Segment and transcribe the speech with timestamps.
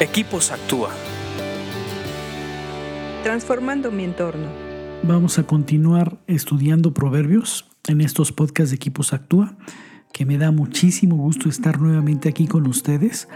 [0.00, 0.90] Equipos Actúa.
[3.22, 4.48] Transformando mi entorno.
[5.04, 9.54] Vamos a continuar estudiando proverbios en estos podcasts de Equipos Actúa,
[10.12, 13.28] que me da muchísimo gusto estar nuevamente aquí con ustedes,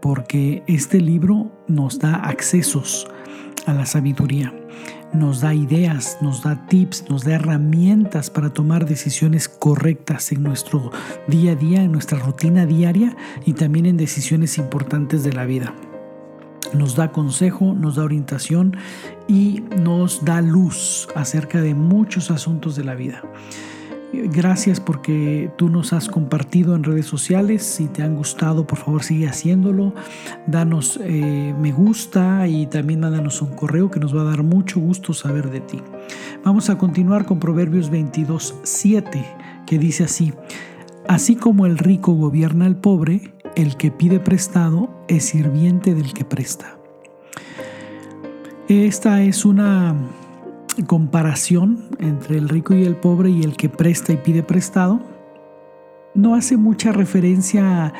[0.00, 3.06] porque este libro nos da accesos
[3.66, 4.54] a la sabiduría,
[5.12, 10.92] nos da ideas, nos da tips, nos da herramientas para tomar decisiones correctas en nuestro
[11.28, 13.14] día a día, en nuestra rutina diaria
[13.44, 15.74] y también en decisiones importantes de la vida
[16.74, 18.76] nos da consejo, nos da orientación
[19.28, 23.22] y nos da luz acerca de muchos asuntos de la vida.
[24.12, 27.64] Gracias porque tú nos has compartido en redes sociales.
[27.64, 29.94] Si te han gustado, por favor sigue haciéndolo.
[30.46, 34.80] Danos eh, me gusta y también mándanos un correo que nos va a dar mucho
[34.80, 35.82] gusto saber de ti.
[36.44, 39.24] Vamos a continuar con Proverbios 22, 7,
[39.66, 40.32] que dice así.
[41.08, 46.24] Así como el rico gobierna al pobre, el que pide prestado es sirviente del que
[46.24, 46.78] presta.
[48.68, 49.96] Esta es una
[50.86, 55.00] comparación entre el rico y el pobre y el que presta y pide prestado.
[56.14, 57.92] No hace mucha referencia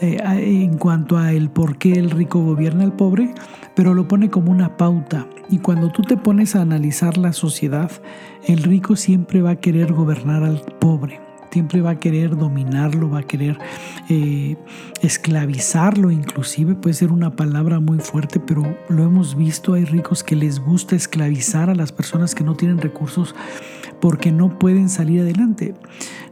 [0.00, 3.34] eh, en cuanto a el por qué el rico gobierna al pobre,
[3.74, 5.26] pero lo pone como una pauta.
[5.48, 7.90] Y cuando tú te pones a analizar la sociedad,
[8.44, 13.20] el rico siempre va a querer gobernar al pobre siempre va a querer dominarlo, va
[13.20, 13.58] a querer
[14.08, 14.56] eh,
[15.02, 20.36] esclavizarlo, inclusive puede ser una palabra muy fuerte, pero lo hemos visto, hay ricos que
[20.36, 23.34] les gusta esclavizar a las personas que no tienen recursos
[24.00, 25.74] porque no pueden salir adelante.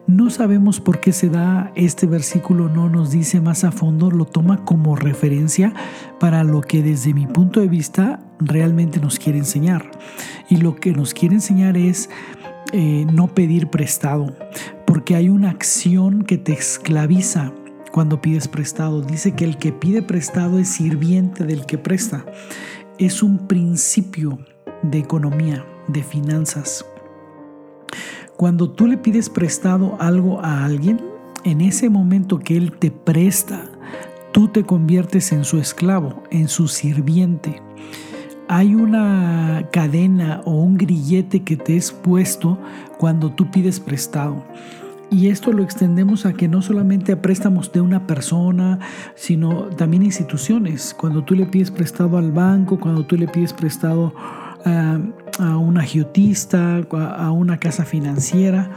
[0.07, 4.25] No sabemos por qué se da este versículo, no nos dice más a fondo, lo
[4.25, 5.75] toma como referencia
[6.19, 9.91] para lo que desde mi punto de vista realmente nos quiere enseñar.
[10.49, 12.09] Y lo que nos quiere enseñar es
[12.73, 14.35] eh, no pedir prestado,
[14.89, 17.53] porque hay una acción que te esclaviza
[17.93, 19.03] cuando pides prestado.
[19.03, 22.25] Dice que el que pide prestado es sirviente del que presta.
[22.99, 24.39] Es un principio
[24.81, 26.87] de economía, de finanzas.
[28.39, 31.03] Cuando tú le pides prestado algo a alguien,
[31.45, 33.67] en ese momento que él te presta,
[34.33, 37.61] tú te conviertes en su esclavo, en su sirviente
[38.49, 42.59] hay una cadena o un grillete que te es puesto
[42.99, 44.43] cuando tú pides prestado.
[45.11, 48.79] Y esto lo extendemos a que no solamente a préstamos de una persona,
[49.15, 50.95] sino también instituciones.
[50.99, 54.15] Cuando tú le pides prestado al banco, cuando tú le pides prestado
[54.65, 54.99] a,
[55.39, 58.71] a un agiotista, a una casa financiera,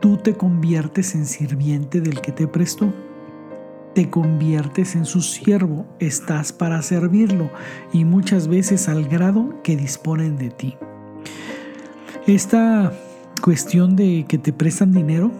[0.00, 2.92] tú te conviertes en sirviente del que te prestó
[3.94, 7.50] te conviertes en su siervo, estás para servirlo
[7.92, 10.76] y muchas veces al grado que disponen de ti.
[12.26, 12.92] Esta
[13.40, 15.30] cuestión de que te prestan dinero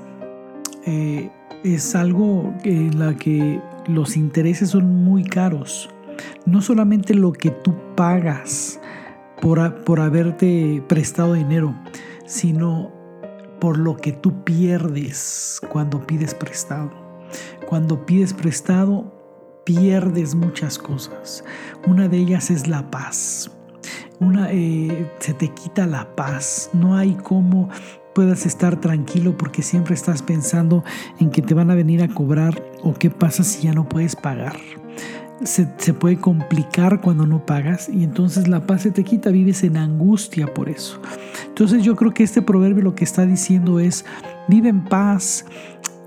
[0.87, 1.31] eh,
[1.65, 5.91] es algo en la que los intereses son muy caros.
[6.47, 8.81] No solamente lo que tú pagas
[9.41, 11.75] por, por haberte prestado dinero,
[12.26, 12.92] sino
[13.60, 17.03] por lo que tú pierdes cuando pides prestado.
[17.67, 19.12] Cuando pides prestado,
[19.65, 21.45] pierdes muchas cosas.
[21.87, 23.50] Una de ellas es la paz.
[24.21, 26.71] Una, eh, se te quita la paz.
[26.72, 27.69] No hay cómo
[28.15, 30.84] puedas estar tranquilo porque siempre estás pensando
[31.19, 34.15] en que te van a venir a cobrar o qué pasa si ya no puedes
[34.15, 34.56] pagar.
[35.43, 39.65] Se, se, puede complicar cuando no pagas y entonces la paz se te quita, vives
[39.65, 41.03] en angustia por eso.
[41.49, 44.05] Entonces yo creo que este proverbio lo que está diciendo es,
[44.49, 45.45] vive en paz,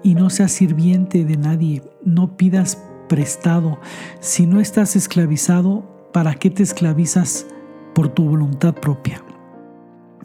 [0.07, 3.77] y no seas sirviente de nadie, no pidas prestado.
[4.21, 7.45] Si no estás esclavizado, ¿para qué te esclavizas
[7.93, 9.21] por tu voluntad propia?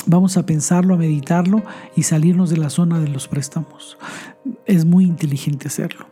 [0.06, 1.65] Vamos a pensarlo, a meditarlo
[1.97, 3.98] y salirnos de la zona de los préstamos.
[4.66, 6.06] Es muy inteligente hacerlo.